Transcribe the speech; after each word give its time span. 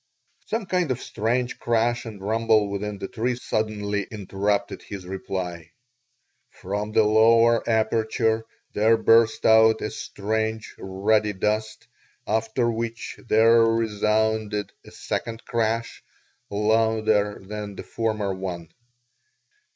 Some 0.47 0.65
kind 0.65 0.89
of 0.89 0.99
strange 0.99 1.59
crash 1.59 2.05
and 2.05 2.19
rumble 2.19 2.69
within 2.71 2.97
the 2.97 3.07
tree 3.07 3.35
suddenly 3.35 4.07
interrupted 4.09 4.81
his 4.81 5.05
reply. 5.05 5.73
From 6.49 6.91
the 6.91 7.03
lower 7.03 7.61
aperture 7.69 8.43
there 8.73 8.97
burst 8.97 9.45
out 9.45 9.79
a 9.81 9.91
strange 9.91 10.73
ruddy 10.79 11.33
dust, 11.33 11.85
after 12.25 12.67
which 12.67 13.19
there 13.27 13.61
resounded 13.63 14.71
a 14.83 14.89
second 14.89 15.45
crash, 15.45 16.03
louder 16.49 17.39
than 17.45 17.75
the 17.75 17.83
former 17.83 18.33
one. 18.33 18.69